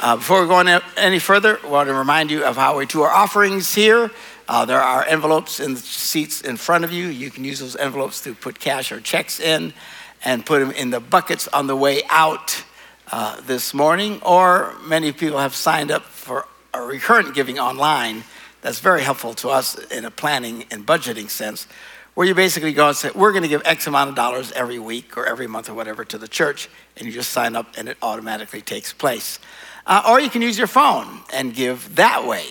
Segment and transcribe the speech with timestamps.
[0.00, 2.86] Uh, before we go on any further, I want to remind you of how we
[2.86, 4.10] do our offerings here.
[4.48, 7.06] Uh, there are envelopes in the seats in front of you.
[7.06, 9.72] You can use those envelopes to put cash or checks in
[10.24, 12.64] and put them in the buckets on the way out
[13.12, 14.20] uh, this morning.
[14.22, 18.24] Or many people have signed up for a recurrent giving online.
[18.62, 21.68] That's very helpful to us in a planning and budgeting sense,
[22.14, 24.80] where you basically go and say, We're going to give X amount of dollars every
[24.80, 27.88] week or every month or whatever to the church, and you just sign up and
[27.88, 29.38] it automatically takes place.
[29.86, 32.46] Uh, or you can use your phone and give that way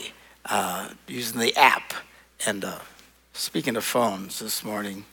[0.46, 1.94] uh, using the app.
[2.46, 2.80] And uh,
[3.34, 5.06] speaking of phones this morning,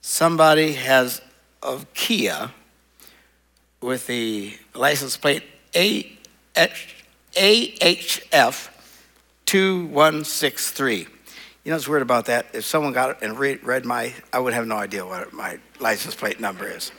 [0.00, 1.20] somebody has
[1.62, 2.50] a Kia
[3.80, 5.44] with the license plate
[7.34, 8.68] AHF
[9.46, 11.06] 2163.
[11.64, 12.46] You know what's weird about that?
[12.54, 15.58] If someone got it and read, read my, I would have no idea what my
[15.80, 16.92] license plate number is.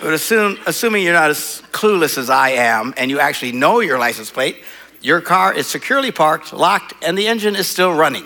[0.00, 3.98] But assume, assuming you're not as clueless as I am and you actually know your
[3.98, 4.58] license plate,
[5.00, 8.24] your car is securely parked, locked, and the engine is still running.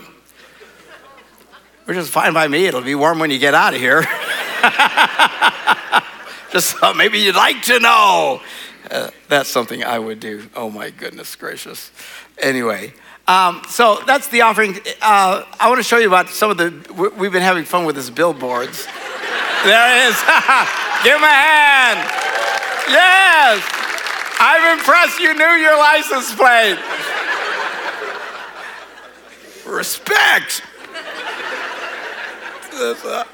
[1.84, 2.66] Which is fine by me.
[2.66, 4.02] It'll be warm when you get out of here.
[6.52, 8.40] Just so maybe you'd like to know.
[8.90, 10.48] Uh, that's something I would do.
[10.54, 11.90] Oh my goodness gracious.
[12.38, 12.92] Anyway,
[13.28, 14.78] um, so that's the offering.
[15.00, 17.96] Uh, I want to show you about some of the, we've been having fun with
[17.96, 18.86] these billboards.
[19.64, 20.16] there it is.
[21.04, 21.98] Give him a hand.
[22.88, 23.62] Yes.
[24.40, 26.78] I'm impressed you knew your license plate.
[29.64, 30.62] Respect.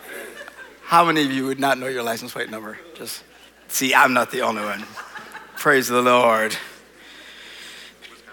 [0.83, 2.79] How many of you would not know your license plate number?
[2.95, 3.23] Just
[3.69, 4.85] see, I'm not the only one.
[5.57, 6.57] Praise the Lord.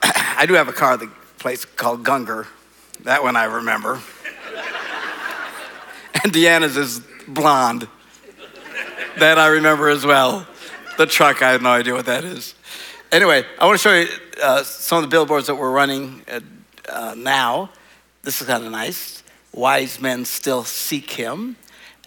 [0.04, 2.48] I do have a car that place called Gungor.
[3.04, 4.02] That one I remember.
[6.24, 7.88] and Deanna's is blonde.
[9.20, 10.48] That I remember as well.
[10.98, 12.56] The truck, I have no idea what that is.
[13.12, 14.08] Anyway, I want to show you
[14.42, 16.22] uh, some of the billboards that we're running
[16.90, 17.70] uh, now.
[18.24, 19.24] This is kind of nice.
[19.54, 21.56] Wise men still seek him.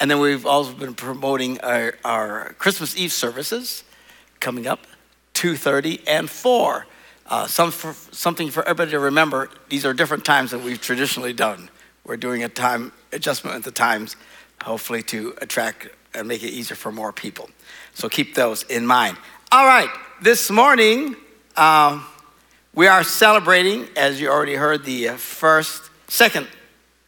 [0.00, 3.84] And then we've also been promoting our, our Christmas Eve services
[4.40, 4.86] coming up,
[5.34, 6.86] 2.30 and 4.
[7.28, 9.50] Uh, some for, something for everybody to remember.
[9.68, 11.68] These are different times than we've traditionally done.
[12.04, 14.16] We're doing a time adjustment at the times,
[14.62, 17.50] hopefully to attract and make it easier for more people.
[17.92, 19.19] So keep those in mind.
[19.52, 19.90] All right,
[20.22, 21.16] this morning
[21.56, 22.06] um,
[22.75, 26.48] we are celebrating, as you already heard, the uh, first, second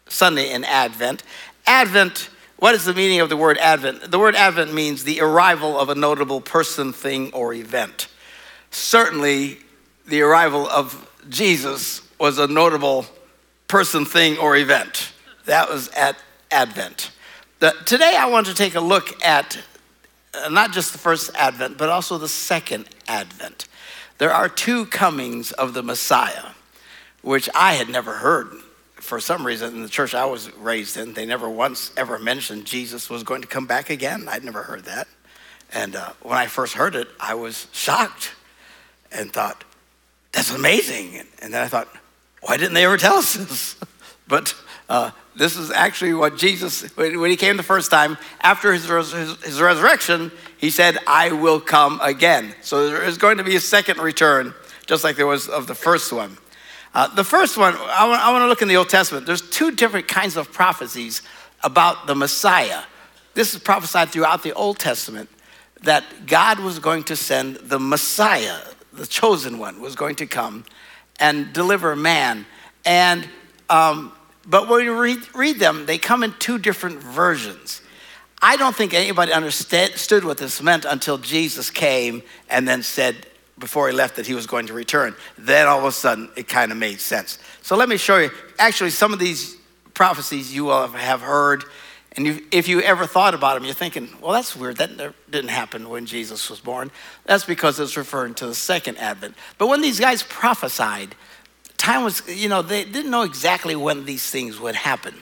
[0.06, 1.22] Sunday in Advent.
[1.66, 2.28] Advent.
[2.58, 4.10] What is the meaning of the word Advent?
[4.10, 8.08] The word Advent means the arrival of a notable person, thing, or event.
[8.70, 9.58] Certainly,
[10.10, 13.06] the arrival of Jesus was a notable
[13.68, 15.12] person, thing, or event.
[15.46, 16.16] That was at
[16.50, 17.10] Advent.
[17.60, 19.58] The, today, I want to take a look at
[20.34, 23.66] uh, not just the first Advent, but also the second Advent.
[24.18, 26.50] There are two comings of the Messiah,
[27.22, 28.48] which I had never heard
[29.10, 32.64] for some reason, in the church I was raised in, they never once ever mentioned
[32.64, 34.28] Jesus was going to come back again.
[34.28, 35.08] I'd never heard that.
[35.72, 38.34] And uh, when I first heard it, I was shocked
[39.10, 39.64] and thought,
[40.32, 41.22] that's amazing.
[41.42, 41.88] And then I thought,
[42.40, 43.76] why didn't they ever tell us this?
[44.28, 44.54] but
[44.88, 49.42] uh, this is actually what Jesus, when he came the first time, after his, his,
[49.42, 52.54] his, resurrection, he said, I will come again.
[52.62, 54.54] So there is going to be a second return,
[54.86, 56.36] just like there was of the first one.
[56.92, 59.24] Uh, the first one, I want, I want to look in the Old Testament.
[59.24, 61.22] There's two different kinds of prophecies
[61.62, 62.82] about the Messiah.
[63.34, 65.28] This is prophesied throughout the Old Testament
[65.82, 68.58] that God was going to send the Messiah,
[69.00, 70.62] the chosen one, was going to come
[71.18, 72.44] and deliver man.
[72.84, 73.26] And
[73.70, 74.12] um,
[74.46, 77.80] but when you read, read them, they come in two different versions.
[78.42, 83.26] I don't think anybody understood what this meant until Jesus came and then said
[83.58, 85.14] before he left that he was going to return.
[85.38, 87.38] Then all of a sudden it kind of made sense.
[87.62, 88.30] So let me show you.
[88.58, 89.56] Actually, some of these
[89.94, 91.64] prophecies you will have heard
[92.20, 94.76] and if you ever thought about them, you're thinking, well, that's weird.
[94.76, 96.90] That didn't happen when Jesus was born.
[97.24, 99.36] That's because it's referring to the second advent.
[99.56, 101.14] But when these guys prophesied,
[101.78, 105.14] time was, you know, they didn't know exactly when these things would happen.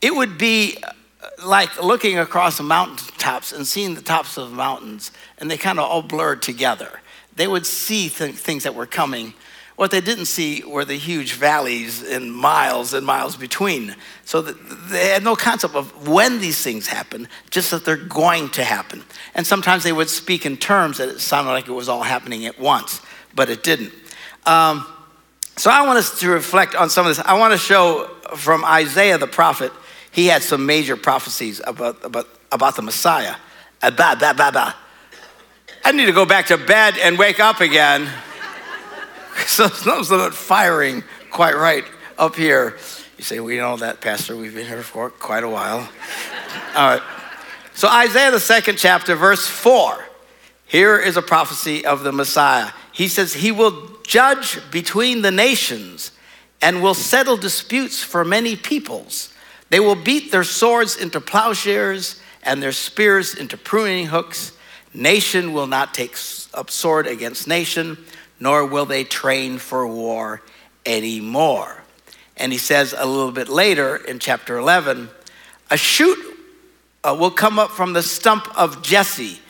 [0.00, 0.90] It would be uh,
[1.44, 5.80] like looking across the mountaintops and seeing the tops of the mountains, and they kind
[5.80, 7.00] of all blurred together.
[7.34, 9.34] They would see th- things that were coming
[9.76, 13.94] what they didn't see were the huge valleys and miles and miles between.
[14.24, 18.64] So they had no concept of when these things happen, just that they're going to
[18.64, 19.04] happen.
[19.34, 22.46] And sometimes they would speak in terms that it sounded like it was all happening
[22.46, 23.02] at once,
[23.34, 23.92] but it didn't.
[24.46, 24.86] Um,
[25.58, 27.24] so I want us to reflect on some of this.
[27.24, 29.72] I want to show from Isaiah the prophet,
[30.10, 33.34] he had some major prophecies about, about, about the Messiah.
[33.82, 34.72] Uh,
[35.84, 38.08] I need to go back to bed and wake up again.
[39.46, 41.84] so something's not firing quite right
[42.18, 42.76] up here.
[43.18, 44.36] You say, we know that, Pastor.
[44.36, 45.80] We've been here for quite a while.
[46.74, 47.02] All right.
[47.74, 50.04] So, Isaiah, the second chapter, verse 4.
[50.66, 52.70] Here is a prophecy of the Messiah.
[52.92, 56.12] He says, He will judge between the nations
[56.62, 59.32] and will settle disputes for many peoples.
[59.68, 64.52] They will beat their swords into plowshares and their spears into pruning hooks.
[64.94, 66.16] Nation will not take
[66.54, 67.98] up sword against nation
[68.40, 70.42] nor will they train for war
[70.84, 71.82] anymore.
[72.36, 75.08] And he says a little bit later in chapter 11,
[75.70, 76.18] a shoot
[77.02, 79.40] uh, will come up from the stump of Jesse.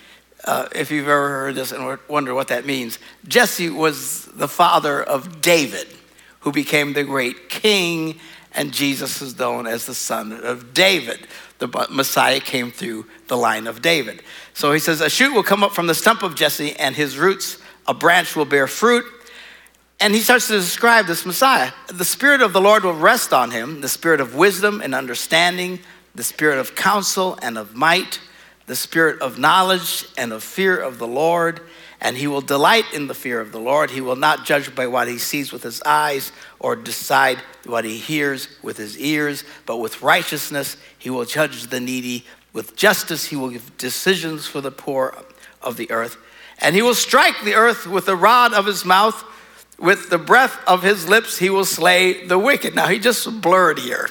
[0.45, 5.03] Uh, if you've ever heard this and wonder what that means, Jesse was the father
[5.03, 5.89] of David,
[6.41, 8.21] who became the great king,
[8.53, 11.27] and Jesus is known as the son of David.
[11.59, 14.23] The Messiah came through the line of David.
[14.55, 17.19] So he says, A shoot will come up from the stump of Jesse, and his
[17.19, 19.05] roots a branch will bear fruit.
[19.99, 21.73] And he starts to describe this Messiah.
[21.89, 25.81] The Spirit of the Lord will rest on him the Spirit of wisdom and understanding,
[26.15, 28.21] the Spirit of counsel and of might,
[28.67, 31.61] the Spirit of knowledge and of fear of the Lord.
[31.99, 33.91] And he will delight in the fear of the Lord.
[33.91, 37.97] He will not judge by what he sees with his eyes or decide what he
[37.97, 42.27] hears with his ears, but with righteousness he will judge the needy.
[42.53, 45.17] With justice he will give decisions for the poor
[45.63, 46.19] of the earth.
[46.61, 49.23] And he will strike the earth with the rod of his mouth,
[49.79, 52.75] with the breath of his lips, he will slay the wicked.
[52.75, 54.09] Now, he just blurred here.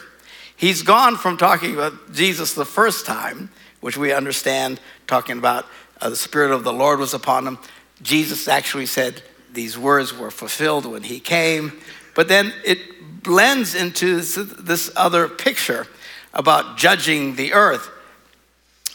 [0.55, 3.49] He's gone from talking about Jesus the first time,
[3.81, 5.65] which we understand, talking about
[5.99, 7.57] uh, the Spirit of the Lord was upon him.
[8.01, 11.73] Jesus actually said these words were fulfilled when he came.
[12.13, 15.87] But then it blends into this, other picture
[16.33, 17.89] about judging the earth.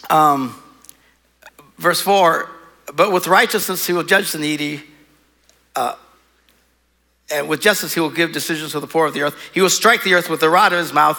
[0.08, 0.60] Um,
[1.78, 2.48] verse 4
[2.94, 4.82] but with righteousness, he will judge the needy.
[5.76, 5.94] Uh,
[7.30, 9.36] and with justice, he will give decisions to the poor of the earth.
[9.52, 11.18] He will strike the earth with the rod of his mouth,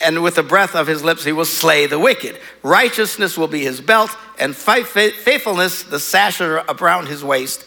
[0.00, 2.40] and with the breath of his lips, he will slay the wicked.
[2.62, 7.66] Righteousness will be his belt, and faithfulness the sash around his waist.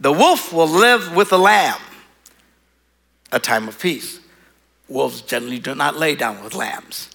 [0.00, 1.80] The wolf will live with the lamb,
[3.30, 4.20] a time of peace.
[4.88, 7.10] Wolves generally do not lay down with lambs,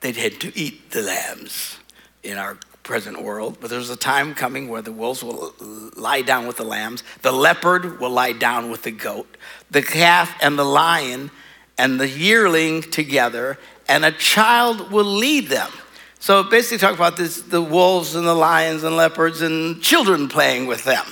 [0.00, 1.78] they tend to eat the lambs
[2.22, 5.54] in our present world, but there's a time coming where the wolves will
[5.96, 9.36] lie down with the lambs, the leopard will lie down with the goat,
[9.70, 11.30] the calf and the lion
[11.78, 13.58] and the yearling together,
[13.88, 15.70] and a child will lead them.
[16.18, 20.66] So basically, talk about this, the wolves and the lions and leopards and children playing
[20.66, 21.04] with them.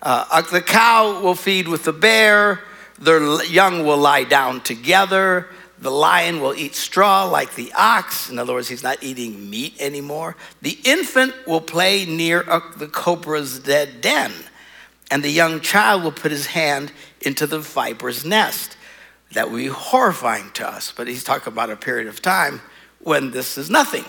[0.00, 2.60] Uh, the cow will feed with the bear,
[2.98, 5.48] their young will lie down together.
[5.80, 8.28] The lion will eat straw like the ox.
[8.28, 10.36] In other words, he's not eating meat anymore.
[10.60, 12.42] The infant will play near
[12.76, 14.32] the cobra's dead den,
[15.10, 18.76] and the young child will put his hand into the viper's nest.
[19.32, 20.92] that would be horrifying to us.
[20.96, 22.60] But he's talking about a period of time
[23.00, 24.04] when this is nothing,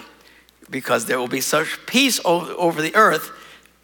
[0.69, 3.31] because there will be such peace over, the earth,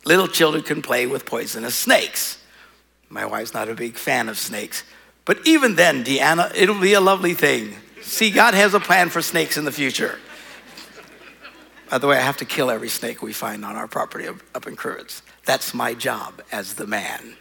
[0.06, 2.40] little children can play with poisonous snakes.
[3.10, 4.84] My wife's not a big fan of snakes.
[5.26, 7.76] But even then, Deanna, it'll be a lovely thing.
[8.02, 10.20] See, God has a plan for snakes in the future.
[11.90, 14.68] By the way, I have to kill every snake we find on our property up
[14.68, 15.24] in Crivitz.
[15.46, 17.32] That's my job as the man.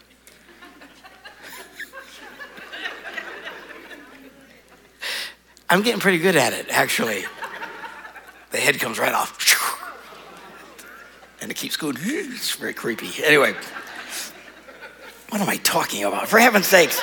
[5.70, 7.26] I'm getting pretty good at it, actually.
[8.50, 9.38] The head comes right off.
[11.42, 11.96] And it keeps going.
[12.00, 13.10] It's very creepy.
[13.22, 13.54] Anyway,
[15.28, 16.28] what am I talking about?
[16.28, 16.98] For heaven's sakes.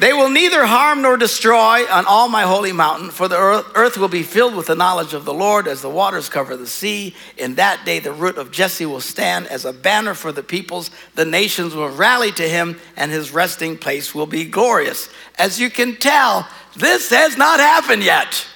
[0.00, 3.36] They will neither harm nor destroy on all my holy mountain, for the
[3.74, 6.66] earth will be filled with the knowledge of the Lord as the waters cover the
[6.66, 7.14] sea.
[7.36, 10.90] In that day, the root of Jesse will stand as a banner for the peoples.
[11.16, 15.10] The nations will rally to him, and his resting place will be glorious.
[15.38, 18.46] As you can tell, this has not happened yet.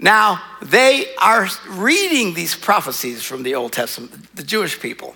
[0.00, 5.14] Now, they are reading these prophecies from the Old Testament, the Jewish people,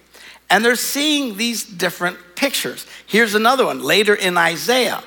[0.48, 2.86] and they're seeing these different pictures.
[3.04, 5.02] Here's another one later in Isaiah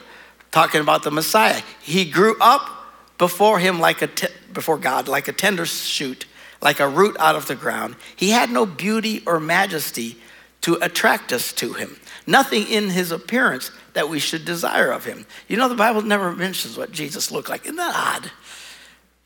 [0.54, 1.62] talking about the Messiah.
[1.82, 2.70] He grew up
[3.18, 6.26] before him like a t- before God like a tender shoot,
[6.62, 7.96] like a root out of the ground.
[8.16, 10.16] He had no beauty or majesty
[10.62, 12.00] to attract us to him.
[12.28, 15.26] Nothing in his appearance that we should desire of him.
[15.48, 17.66] You know, the Bible never mentions what Jesus looked like.
[17.66, 18.32] Isn't that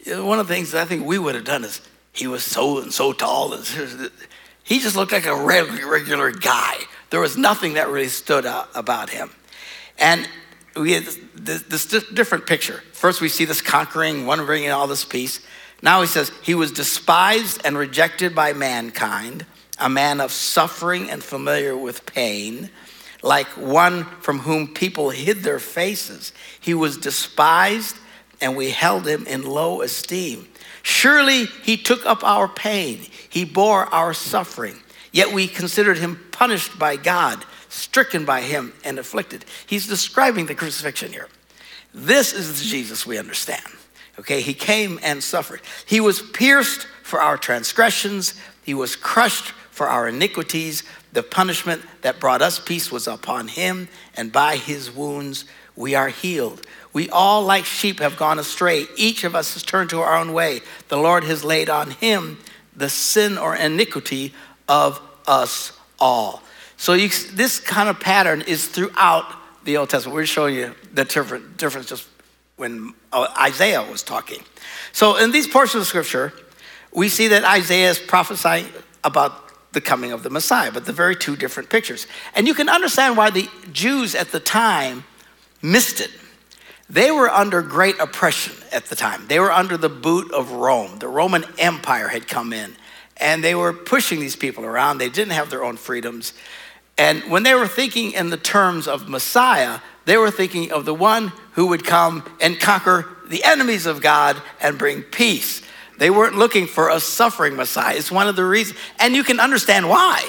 [0.07, 0.25] odd?
[0.25, 1.81] One of the things I think we would have done is
[2.13, 3.53] he was so and so tall.
[3.53, 4.12] And
[4.63, 6.77] he just looked like a regular guy.
[7.10, 9.29] There was nothing that really stood out about him.
[10.00, 10.27] And
[10.79, 11.05] we get
[11.36, 12.84] this, this, this different picture.
[12.93, 15.39] First, we see this conquering, one bringing all this peace.
[15.81, 19.46] Now he says, He was despised and rejected by mankind,
[19.79, 22.69] a man of suffering and familiar with pain,
[23.22, 26.34] like one from whom people hid their faces.
[26.60, 27.98] He was despised,
[28.41, 30.48] and we held him in low esteem.
[30.84, 34.77] Surely he took up our pain, he bore our suffering,
[35.12, 37.43] yet we considered him punished by God
[37.77, 39.46] stricken by him and afflicted.
[39.65, 41.27] He's describing the crucifixion here.
[41.93, 43.65] This is the Jesus we understand.
[44.19, 45.62] Okay, he came and suffered.
[45.86, 50.84] He was pierced for our transgressions, he was crushed for our iniquities.
[51.13, 56.10] The punishment that brought us peace was upon him, and by his wounds we are
[56.10, 56.65] healed.
[56.91, 58.88] We all, like sheep, have gone astray.
[58.98, 60.62] Each of us has turned to our own way.
[60.89, 62.39] The Lord has laid on him
[62.75, 64.34] the sin or iniquity
[64.67, 66.41] of us all.
[66.77, 69.25] So you, this kind of pattern is throughout
[69.65, 70.15] the Old Testament.
[70.15, 72.07] We're showing you the different, difference just
[72.55, 74.43] when uh, Isaiah was talking.
[74.93, 76.34] So in these portions of Scripture,
[76.93, 78.67] we see that Isaiah is prophesying
[79.03, 82.07] about the coming of the Messiah, but the very two different pictures.
[82.36, 85.03] And you can understand why the Jews at the time
[85.62, 86.12] missed it.
[86.89, 89.27] They were under great oppression at the time.
[89.27, 91.00] They were under the boot of Rome.
[91.00, 92.75] The Roman Empire had come in,
[93.17, 94.98] and they were pushing these people around.
[94.98, 96.34] They didn't have their own freedoms.
[96.98, 100.94] And when they were thinking in the terms of Messiah, they were thinking of the
[100.94, 105.62] one who would come and conquer the enemies of God and bring peace.
[106.00, 107.96] They weren't looking for a suffering Messiah.
[107.98, 110.24] It's one of the reasons, and you can understand why.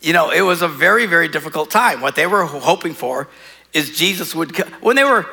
[0.00, 2.00] You know, it was a very, very difficult time.
[2.00, 3.28] What they were hoping for
[3.72, 5.26] is Jesus would, when they were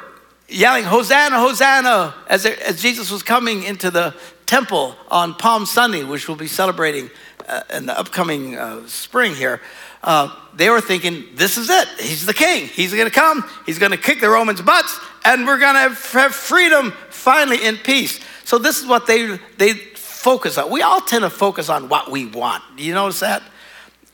[0.48, 6.28] yelling, Hosanna, Hosanna, as, as Jesus was coming into the temple on Palm Sunday, which
[6.28, 7.10] we'll be celebrating
[7.48, 9.62] uh, in the upcoming uh, spring here
[10.06, 11.88] uh, they were thinking, this is it.
[12.00, 12.68] He's the king.
[12.68, 13.44] He's going to come.
[13.66, 17.66] He's going to kick the Romans' butts, and we're going to have, have freedom finally
[17.66, 18.20] in peace.
[18.46, 20.72] So this is what they they focus on.
[20.72, 22.64] We all tend to focus on what we want.
[22.78, 23.42] Do you notice that?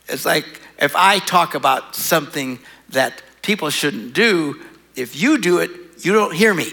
[0.07, 0.45] It's like
[0.79, 4.62] if I talk about something that people shouldn't do,
[4.95, 6.71] if you do it, you don't hear me.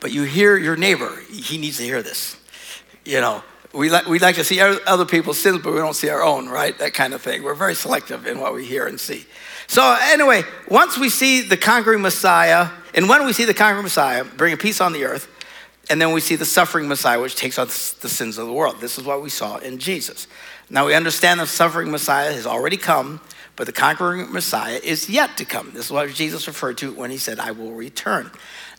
[0.00, 1.20] But you hear your neighbor.
[1.30, 2.36] He needs to hear this.
[3.04, 6.08] You know, we like, we like to see other people's sins, but we don't see
[6.08, 6.76] our own, right?
[6.78, 7.42] That kind of thing.
[7.42, 9.26] We're very selective in what we hear and see.
[9.66, 14.24] So, anyway, once we see the conquering Messiah, and when we see the conquering Messiah
[14.24, 15.28] bringing peace on the earth,
[15.88, 17.72] and then we see the suffering Messiah, which takes on the
[18.08, 18.80] sins of the world.
[18.80, 20.26] This is what we saw in Jesus.
[20.68, 23.20] Now, we understand the suffering Messiah has already come,
[23.56, 25.72] but the conquering Messiah is yet to come.
[25.74, 28.30] This is what Jesus referred to when he said, I will return.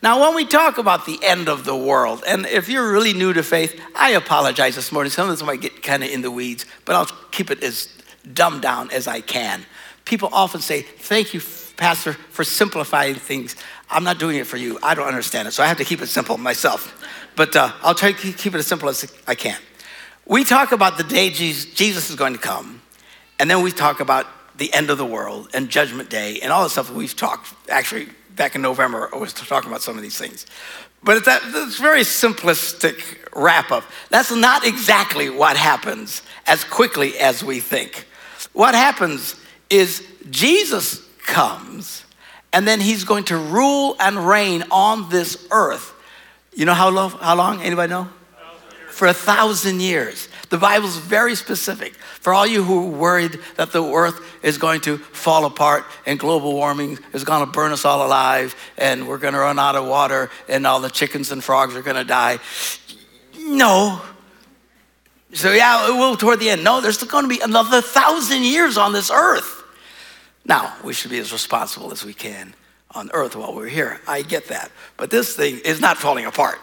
[0.04, 3.32] Now, when we talk about the end of the world, and if you're really new
[3.32, 5.10] to faith, I apologize this morning.
[5.10, 7.88] Some of this might get kind of in the weeds, but I'll keep it as
[8.34, 9.64] dumbed down as I can.
[10.04, 11.40] People often say, Thank you,
[11.78, 13.56] Pastor, for simplifying things.
[13.88, 14.78] I'm not doing it for you.
[14.82, 17.02] I don't understand it, so I have to keep it simple myself.
[17.34, 19.58] But uh, I'll try to keep it as simple as I can.
[20.26, 22.82] We talk about the day Jesus is going to come,
[23.38, 24.26] and then we talk about
[24.58, 28.08] the end of the world and judgment day and all the stuff we've talked actually
[28.36, 30.46] back in November, I was talking about some of these things.
[31.02, 33.84] But it's, that, it's very simplistic wrap up.
[34.10, 38.06] That's not exactly what happens as quickly as we think.
[38.52, 39.36] What happens
[39.68, 42.04] is Jesus comes
[42.52, 45.92] and then he's going to rule and reign on this earth.
[46.54, 47.10] You know how long?
[47.10, 47.60] How long?
[47.62, 48.08] Anybody know?
[48.94, 50.28] For a thousand years.
[50.50, 51.96] The Bible's very specific.
[51.96, 56.16] For all you who are worried that the earth is going to fall apart and
[56.16, 59.74] global warming is going to burn us all alive and we're going to run out
[59.74, 62.38] of water and all the chickens and frogs are going to die.
[63.36, 64.00] No.
[65.32, 66.62] So, yeah, it will toward the end.
[66.62, 69.64] No, there's going to be another thousand years on this earth.
[70.46, 72.54] Now, we should be as responsible as we can
[72.92, 74.00] on earth while we're here.
[74.06, 74.70] I get that.
[74.96, 76.60] But this thing is not falling apart.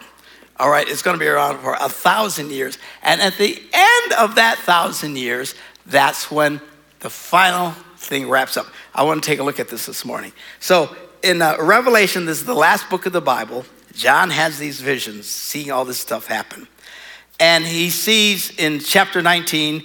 [0.62, 2.78] All right, it's going to be around for a thousand years.
[3.02, 6.60] And at the end of that thousand years, that's when
[7.00, 8.68] the final thing wraps up.
[8.94, 10.32] I want to take a look at this this morning.
[10.60, 13.64] So, in uh, Revelation, this is the last book of the Bible.
[13.92, 16.68] John has these visions, seeing all this stuff happen.
[17.40, 19.84] And he sees in chapter 19,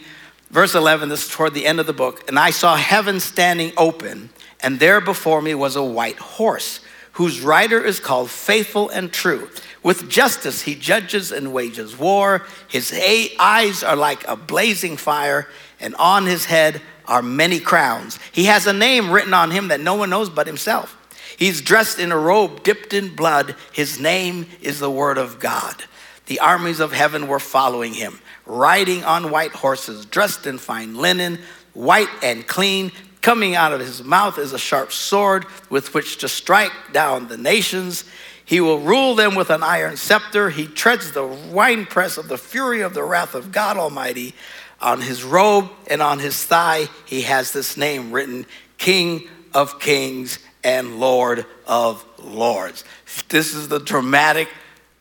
[0.52, 3.72] verse 11, this is toward the end of the book, and I saw heaven standing
[3.78, 4.30] open,
[4.60, 6.82] and there before me was a white horse,
[7.14, 9.50] whose rider is called Faithful and True
[9.84, 12.46] with justice, he judges and wages war.
[12.68, 12.94] His
[13.40, 15.48] eyes are like a blazing fire,
[15.80, 18.20] and on his head are many crowns.
[18.32, 20.96] He has a name written on him that no one knows but himself.
[21.38, 23.56] He's dressed in a robe dipped in blood.
[23.72, 25.84] His name is the Word of God.
[26.26, 31.40] The armies of heaven were following him, riding on white horses, dressed in fine linen,
[31.74, 32.92] white and clean.
[33.22, 37.38] Coming out of his mouth is a sharp sword with which to strike down the
[37.38, 38.04] nations.
[38.48, 40.50] He will rule them with an iron scepter.
[40.50, 44.34] He treads the winepress of the fury of the wrath of God Almighty.
[44.82, 48.46] On his robe and on his thigh, he has this name written
[48.78, 52.86] King of Kings and Lord of Lords.
[53.28, 54.48] This is the dramatic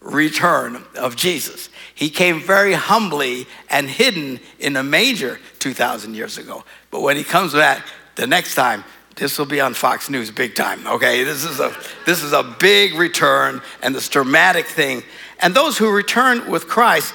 [0.01, 1.69] return of Jesus.
[1.95, 6.65] He came very humbly and hidden in a manger 2,000 years ago.
[6.91, 8.83] But when he comes back the next time,
[9.17, 11.25] this will be on Fox News big time, okay?
[11.25, 11.75] This is a,
[12.05, 15.03] this is a big return and this dramatic thing.
[15.41, 17.15] And those who return with Christ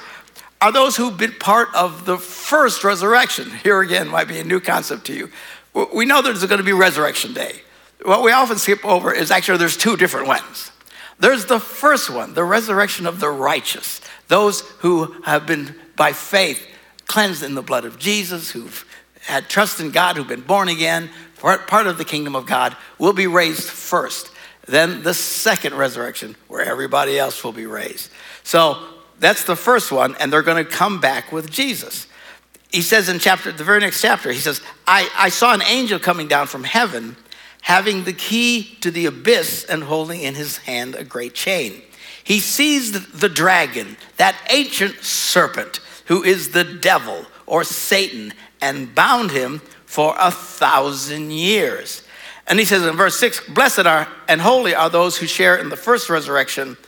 [0.60, 3.50] are those who've been part of the first resurrection.
[3.62, 5.30] Here again might be a new concept to you.
[5.94, 7.62] We know there's going to be resurrection day.
[8.04, 10.72] What we often skip over is actually there's two different ones.
[11.20, 16.66] There's the first one, the resurrection of the righteous, those who have been by faith
[17.06, 18.84] cleansed in the blood of Jesus, who've
[19.20, 21.10] had trust in God, who've been born again,
[21.42, 24.30] part part of the kingdom of God, will be raised first.
[24.66, 28.10] Then the second resurrection, where everybody else will be raised.
[28.44, 28.78] So
[29.18, 32.06] that's the first one, and they're going to come back with Jesus.
[32.70, 35.98] He says in chapter, the very next chapter, he says, I, I saw an angel
[35.98, 37.16] coming down from heaven,
[37.60, 41.82] having the key to the abyss and holding in his hand a great chain.
[42.24, 49.32] He seized the dragon, that ancient serpent, who is the devil or Satan, and bound
[49.32, 49.60] him
[49.92, 52.02] for a thousand years.
[52.46, 55.68] And he says in verse 6 Blessed are and holy are those who share in
[55.68, 56.78] the first resurrection,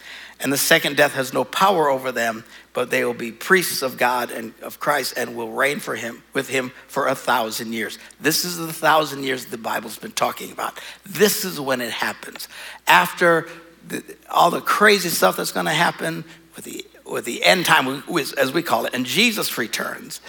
[0.41, 3.99] and the second death has no power over them, but they will be priests of
[3.99, 7.99] God and of Christ and will reign for him with him for a thousand years.
[8.23, 10.81] This is the thousand years the Bible's been talking about.
[11.05, 12.49] This is when it happens.
[12.87, 13.51] After
[13.87, 16.25] the, all the crazy stuff that's going to happen
[16.57, 18.03] with the with the end time,
[18.39, 20.23] as we call it, and Jesus returns,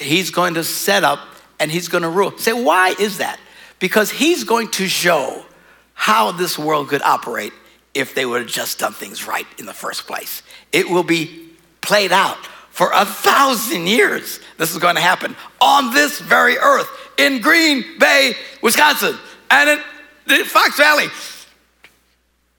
[0.00, 1.20] he's going to set up
[1.58, 2.36] and he's going to rule.
[2.38, 3.38] Say, why is that?
[3.78, 5.44] Because he's going to show
[5.94, 7.52] how this world could operate
[7.94, 10.42] if they would have just done things right in the first place.
[10.72, 11.48] It will be
[11.80, 12.36] played out
[12.70, 14.38] for a thousand years.
[14.58, 19.16] This is going to happen on this very earth in Green Bay, Wisconsin,
[19.50, 19.80] and
[20.30, 21.06] in Fox Valley.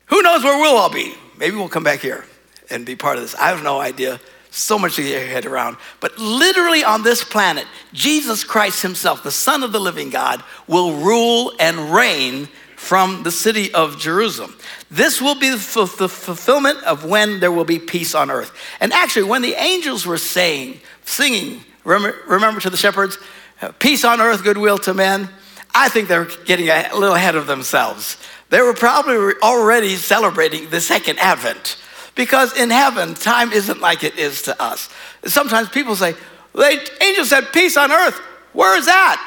[0.07, 1.13] Who knows where we'll all be?
[1.37, 2.25] Maybe we'll come back here
[2.71, 3.35] and be part of this.
[3.35, 5.77] I have no idea so much to get your head around.
[5.99, 10.93] But literally on this planet, Jesus Christ Himself, the Son of the living God, will
[10.93, 14.55] rule and reign from the city of Jerusalem.
[14.89, 18.51] This will be the, f- the fulfillment of when there will be peace on earth.
[18.79, 23.17] And actually, when the angels were saying, singing, remember, remember to the shepherds,
[23.61, 25.27] uh, peace on earth, goodwill to men,
[25.73, 28.17] I think they're getting a little ahead of themselves.
[28.49, 31.77] They were probably already celebrating the second advent
[32.17, 34.89] because in heaven, time isn't like it is to us.
[35.25, 36.15] Sometimes people say,
[36.53, 38.15] the angel said, peace on earth.
[38.51, 39.23] Where is that?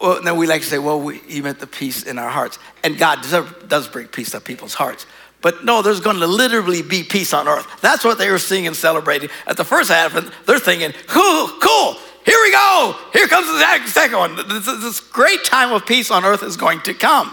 [0.00, 2.58] Well, then we like to say, well, we, he meant the peace in our hearts.
[2.84, 3.24] And God
[3.68, 5.06] does, bring peace to people's hearts.
[5.42, 7.66] But no, there's going to literally be peace on earth.
[7.80, 9.30] That's what they were seeing and celebrating.
[9.46, 12.96] At the first advent, they're thinking, cool, cool, here we go.
[13.12, 14.36] Here comes the second one.
[14.48, 17.32] This, this great time of peace on earth is going to come.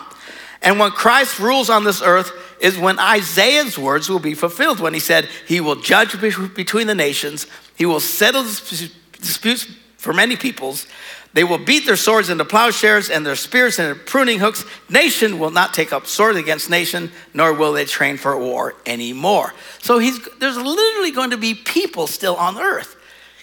[0.61, 2.31] And when Christ rules on this earth
[2.63, 6.19] is when Isaiah's words will be fulfilled when he said, He will judge
[6.55, 7.45] between the nations,
[7.75, 10.87] He will settle disputes for many peoples.
[11.33, 14.63] They will beat their swords into plowshares and their spears into pruning hooks.
[14.87, 19.53] Nation will not take up sword against nation, nor will they train for war anymore.
[19.79, 22.95] So there's literally going to be people still on earth.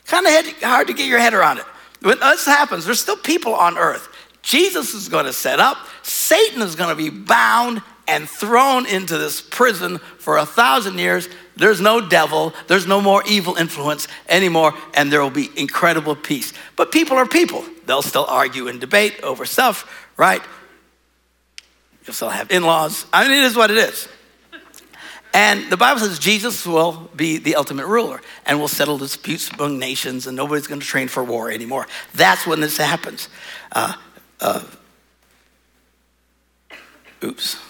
[0.06, 1.64] Kind of hard to get your head around it.
[2.00, 4.08] When this happens, there's still people on earth.
[4.42, 9.16] Jesus is going to set up, Satan is going to be bound and thrown into
[9.16, 11.28] this prison for a thousand years.
[11.56, 16.52] There's no devil, there's no more evil influence anymore, and there will be incredible peace.
[16.74, 17.64] But people are people.
[17.86, 20.42] They'll still argue and debate over stuff, right?
[22.04, 23.06] You'll still have in laws.
[23.12, 24.08] I mean, it is what it is.
[25.32, 29.78] And the Bible says Jesus will be the ultimate ruler and will settle disputes among
[29.78, 31.86] nations, and nobody's going to train for war anymore.
[32.14, 33.28] That's when this happens.
[33.70, 33.94] Uh,
[34.40, 34.64] uh,
[37.22, 37.69] oops.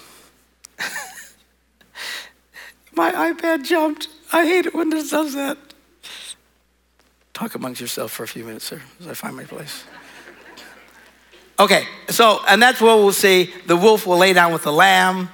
[3.01, 4.09] My iPad jumped.
[4.31, 5.57] I hate it when this does that.
[7.33, 9.85] Talk amongst yourself for a few minutes, sir, as I find my place.
[11.59, 13.55] Okay, so, and that's what we'll see.
[13.67, 15.31] The wolf will lay down with the lamb,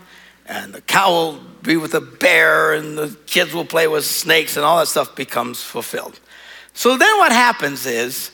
[0.47, 4.57] and the cow will be with the bear, and the kids will play with snakes,
[4.57, 6.21] and all that stuff becomes fulfilled.
[6.73, 8.31] So then what happens is,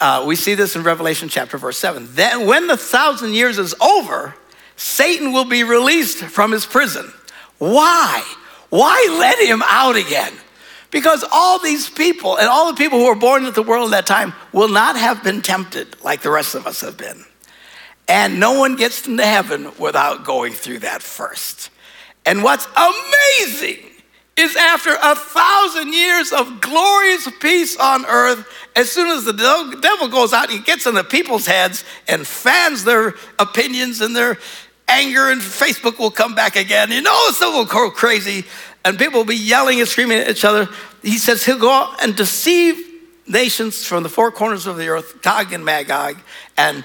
[0.00, 2.08] uh, we see this in Revelation chapter verse 7.
[2.10, 4.34] Then, when the thousand years is over,
[4.74, 7.12] Satan will be released from his prison.
[7.58, 8.24] Why?
[8.70, 10.32] Why let him out again?
[10.90, 14.06] Because all these people and all the people who were born into the world at
[14.06, 17.24] that time will not have been tempted like the rest of us have been.
[18.08, 21.70] And no one gets into heaven without going through that first.
[22.24, 23.84] And what's amazing
[24.38, 29.32] is after a thousand years of glorious peace on earth, as soon as the
[29.80, 34.38] devil goes out, he gets into people's heads and fans their opinions and their
[34.88, 36.90] anger, and Facebook will come back again.
[36.90, 38.44] You know, stuff will go crazy,
[38.84, 40.68] and people will be yelling and screaming at each other.
[41.02, 42.84] He says he'll go out and deceive
[43.26, 46.16] nations from the four corners of the earth, Gog and Magog,
[46.56, 46.84] and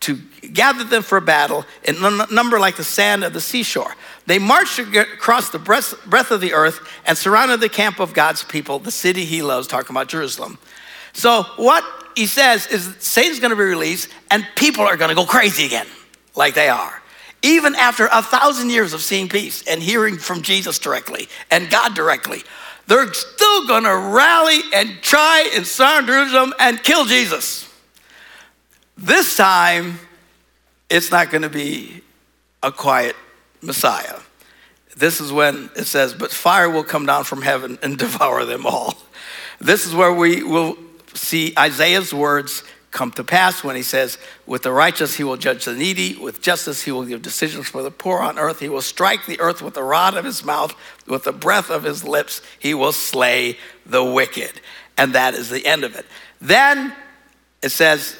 [0.00, 0.18] to
[0.52, 1.96] gather them for battle in
[2.30, 3.94] number like the sand of the seashore.
[4.26, 8.78] They marched across the breadth of the earth and surrounded the camp of God's people,
[8.78, 10.58] the city he loves, talking about Jerusalem.
[11.14, 11.84] So, what
[12.16, 15.64] he says is Satan's going to be released and people are going to go crazy
[15.64, 15.86] again,
[16.34, 17.02] like they are.
[17.44, 21.94] Even after a thousand years of seeing peace and hearing from Jesus directly and God
[21.94, 22.42] directly,
[22.86, 27.70] they're still going to rally and try and surround Jerusalem and kill Jesus.
[28.96, 29.98] This time,
[30.88, 32.00] it's not going to be
[32.62, 33.14] a quiet
[33.60, 34.20] Messiah.
[34.96, 38.64] This is when it says, But fire will come down from heaven and devour them
[38.64, 38.94] all.
[39.60, 40.78] This is where we will
[41.12, 42.62] see Isaiah's words
[42.94, 46.40] come to pass when he says, With the righteous he will judge the needy, with
[46.40, 48.60] justice he will give decisions for the poor on earth.
[48.60, 50.74] He will strike the earth with the rod of his mouth,
[51.06, 54.60] with the breath of his lips, he will slay the wicked.
[54.96, 56.06] And that is the end of it.
[56.40, 56.94] Then
[57.62, 58.16] it says,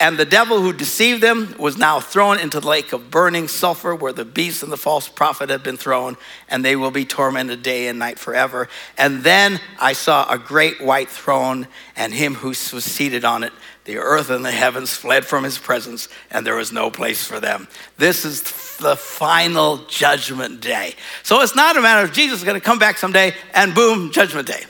[0.00, 3.94] and the devil who deceived them was now thrown into the lake of burning sulfur
[3.94, 6.16] where the beast and the false prophet had been thrown,
[6.48, 8.66] and they will be tormented day and night forever.
[8.96, 13.52] And then I saw a great white throne and him who was seated on it.
[13.84, 17.38] The earth and the heavens fled from his presence, and there was no place for
[17.38, 17.68] them.
[17.98, 18.42] This is
[18.78, 20.94] the final judgment day.
[21.22, 24.12] So it's not a matter of Jesus is going to come back someday and boom,
[24.12, 24.64] judgment day.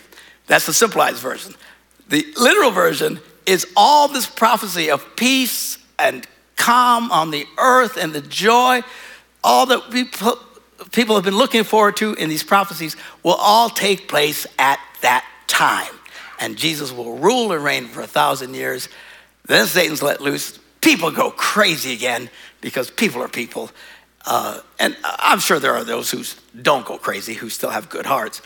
[0.48, 1.54] That's the simplified version.
[2.08, 6.26] The literal version is all this prophecy of peace and
[6.56, 8.82] calm on the earth and the joy,
[9.42, 10.38] all that people,
[10.92, 15.24] people have been looking forward to in these prophecies will all take place at that
[15.46, 15.92] time.
[16.38, 18.88] And Jesus will rule and reign for a thousand years.
[19.46, 20.58] Then Satan's let loose.
[20.80, 23.70] People go crazy again because people are people.
[24.26, 26.22] Uh, and I'm sure there are those who
[26.60, 28.42] don't go crazy, who still have good hearts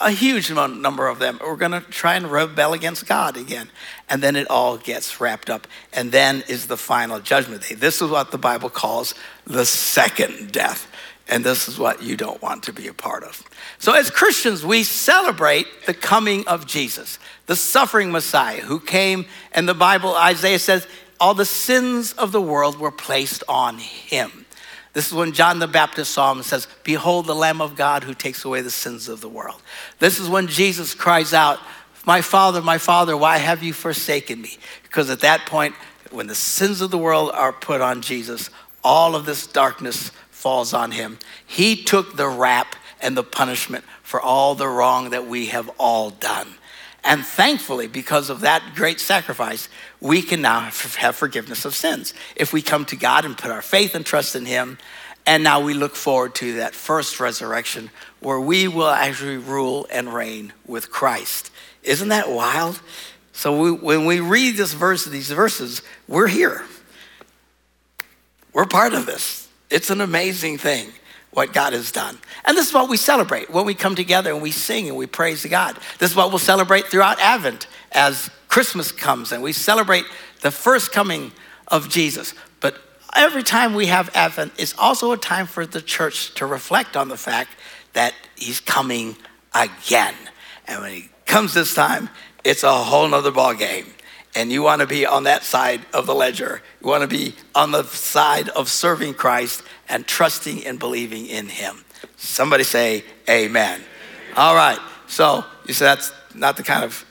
[0.00, 3.70] a huge number of them are going to try and rebel against God again.
[4.08, 5.66] And then it all gets wrapped up.
[5.92, 7.74] And then is the final judgment day.
[7.74, 9.14] This is what the Bible calls
[9.46, 10.90] the second death.
[11.28, 13.44] And this is what you don't want to be a part of.
[13.78, 19.68] So, as Christians, we celebrate the coming of Jesus, the suffering Messiah who came, and
[19.68, 20.88] the Bible, Isaiah says,
[21.20, 24.46] all the sins of the world were placed on him.
[24.92, 28.04] This is when John the Baptist saw him and says, Behold the Lamb of God
[28.04, 29.62] who takes away the sins of the world.
[29.98, 31.60] This is when Jesus cries out,
[32.04, 34.58] My Father, my Father, why have you forsaken me?
[34.82, 35.74] Because at that point,
[36.10, 38.50] when the sins of the world are put on Jesus,
[38.82, 41.18] all of this darkness falls on him.
[41.46, 46.10] He took the rap and the punishment for all the wrong that we have all
[46.10, 46.54] done.
[47.02, 49.68] And thankfully, because of that great sacrifice,
[50.00, 52.12] we can now have forgiveness of sins.
[52.36, 54.78] If we come to God and put our faith and trust in Him,
[55.26, 60.12] and now we look forward to that first resurrection where we will actually rule and
[60.12, 61.50] reign with Christ.
[61.82, 62.80] Isn't that wild?
[63.32, 66.64] So we, when we read this verse, these verses, we're here.
[68.52, 69.48] We're part of this.
[69.70, 70.92] It's an amazing thing
[71.32, 72.18] what God has done.
[72.44, 75.06] And this is what we celebrate when we come together and we sing and we
[75.06, 75.78] praise God.
[75.98, 80.04] This is what we'll celebrate throughout Advent as Christmas comes and we celebrate
[80.42, 81.32] the first coming
[81.68, 82.34] of Jesus.
[82.60, 82.76] But
[83.14, 87.08] every time we have Advent it's also a time for the church to reflect on
[87.08, 87.50] the fact
[87.92, 89.16] that he's coming
[89.54, 90.14] again.
[90.66, 92.08] And when he comes this time,
[92.42, 93.86] it's a whole nother ball game
[94.34, 96.62] and you want to be on that side of the ledger.
[96.80, 101.48] You want to be on the side of serving Christ and trusting and believing in
[101.48, 101.84] Him.
[102.16, 103.80] Somebody say, Amen.
[104.36, 104.78] All right.
[105.06, 107.04] So you said that's not the kind of,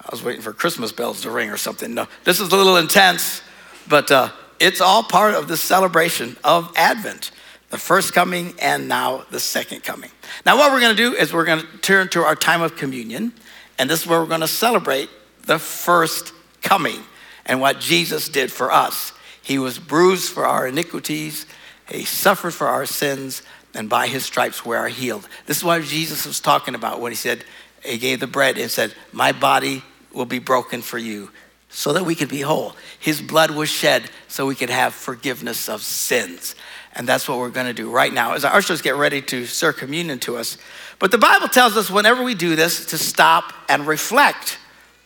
[0.00, 1.94] I was waiting for Christmas bells to ring or something.
[1.94, 3.42] No, this is a little intense,
[3.88, 7.30] but uh, it's all part of the celebration of Advent
[7.72, 10.10] the first coming and now the second coming.
[10.44, 12.76] Now, what we're going to do is we're going to turn to our time of
[12.76, 13.32] communion,
[13.78, 15.08] and this is where we're going to celebrate
[15.46, 17.00] the first coming
[17.46, 19.14] and what Jesus did for us.
[19.40, 21.46] He was bruised for our iniquities,
[21.88, 23.42] he suffered for our sins,
[23.74, 25.28] and by his stripes we are healed.
[25.46, 27.44] This is what Jesus was talking about when he said,
[27.84, 31.30] he gave the bread and said, My body will be broken for you
[31.68, 32.76] so that we could be whole.
[33.00, 36.54] His blood was shed so we could have forgiveness of sins.
[36.94, 39.46] And that's what we're going to do right now as our ushers get ready to
[39.46, 40.58] serve communion to us.
[40.98, 44.58] But the Bible tells us whenever we do this to stop and reflect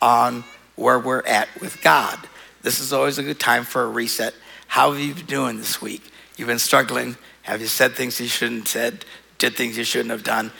[0.02, 2.18] on where we're at with God.
[2.62, 4.34] This is always a good time for a reset.
[4.66, 6.02] How have you been doing this week?
[6.36, 7.16] You've been struggling.
[7.42, 9.04] Have you said things you shouldn't have said?
[9.38, 10.52] Did things you shouldn't have done?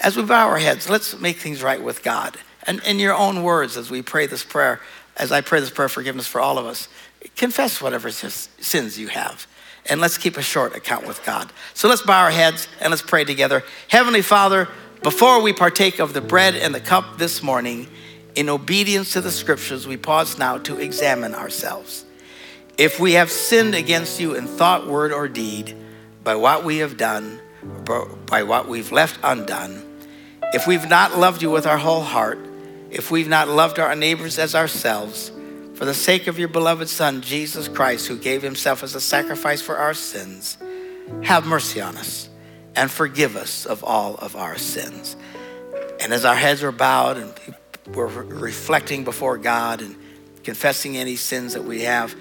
[0.00, 2.36] As we bow our heads, let's make things right with God.
[2.66, 4.80] And in your own words, as we pray this prayer,
[5.16, 6.88] as I pray this prayer, forgiveness for all of us,
[7.36, 9.46] confess whatever sins you have.
[9.88, 11.52] And let's keep a short account with God.
[11.74, 13.64] So let's bow our heads and let's pray together.
[13.88, 14.68] Heavenly Father,
[15.02, 17.88] before we partake of the bread and the cup this morning,
[18.34, 22.04] in obedience to the scriptures, we pause now to examine ourselves.
[22.78, 25.76] If we have sinned against you in thought, word, or deed,
[26.24, 27.40] by what we have done,
[28.26, 29.82] by what we've left undone,
[30.52, 32.38] if we've not loved you with our whole heart,
[32.90, 35.30] if we've not loved our neighbors as ourselves,
[35.74, 39.60] for the sake of your beloved Son, Jesus Christ, who gave himself as a sacrifice
[39.60, 40.58] for our sins,
[41.22, 42.28] have mercy on us
[42.76, 45.16] and forgive us of all of our sins.
[46.00, 47.34] And as our heads are bowed and
[47.94, 49.96] we're reflecting before God and
[50.44, 52.14] confessing any sins that we have.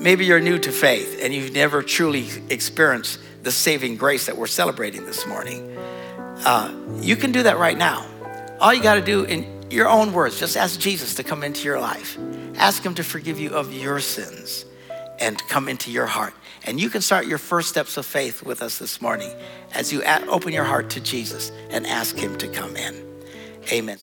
[0.00, 4.46] Maybe you're new to faith and you've never truly experienced the saving grace that we're
[4.46, 5.76] celebrating this morning.
[6.44, 8.06] Uh, you can do that right now.
[8.60, 11.64] All you got to do in your own words, just ask Jesus to come into
[11.64, 12.18] your life.
[12.56, 14.64] Ask Him to forgive you of your sins
[15.18, 16.34] and come into your heart.
[16.64, 19.32] And you can start your first steps of faith with us this morning
[19.74, 23.04] as you open your heart to Jesus and ask Him to come in.
[23.72, 23.96] Amen.